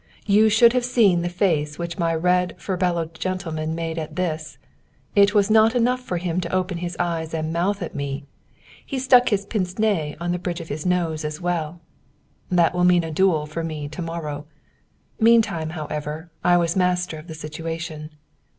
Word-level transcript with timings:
You 0.25 0.49
should 0.49 0.73
have 0.73 0.83
seen 0.83 1.21
the 1.21 1.29
face 1.29 1.77
which 1.77 1.99
my 1.99 2.15
red 2.15 2.55
furbelowed 2.57 3.13
gentleman 3.13 3.75
made 3.75 3.99
at 3.99 4.15
this. 4.15 4.57
It 5.15 5.35
was 5.35 5.51
not 5.51 5.75
enough 5.75 5.99
for 5.99 6.17
him 6.17 6.41
to 6.41 6.51
open 6.51 6.79
his 6.79 6.97
eyes 6.97 7.35
and 7.35 7.53
mouth 7.53 7.83
at 7.83 7.93
me; 7.93 8.25
he 8.83 8.97
stuck 8.97 9.29
his 9.29 9.45
pince 9.45 9.77
nez 9.77 10.15
on 10.19 10.31
the 10.31 10.39
bridge 10.39 10.59
of 10.59 10.69
his 10.69 10.87
nose 10.87 11.23
as 11.23 11.39
well. 11.39 11.81
That 12.49 12.73
will 12.73 12.83
mean 12.83 13.03
a 13.03 13.11
duel 13.11 13.45
for 13.45 13.63
me 13.63 13.87
to 13.89 14.01
morrow. 14.01 14.47
Meantime, 15.19 15.69
however, 15.69 16.31
I 16.43 16.57
was 16.57 16.75
master 16.75 17.19
of 17.19 17.27
the 17.27 17.35
situation. 17.35 18.09